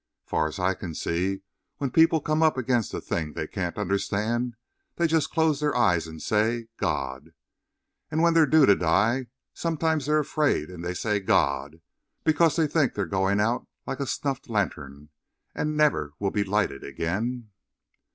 [0.25, 1.41] Far as I can see,
[1.77, 4.55] when people come up against a thing they can't understand
[4.95, 7.33] they just close their eyes and say, God!
[8.09, 11.81] And when they're due to die, sometimes they're afraid and they say, God
[12.23, 15.09] because they think they're going out like a snuffed lantern
[15.53, 17.51] and never will be lighted again."